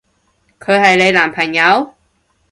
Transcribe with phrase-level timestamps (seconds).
[0.59, 1.93] 佢係你男朋友？